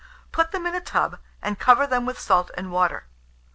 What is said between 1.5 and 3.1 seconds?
cover them with salt and water.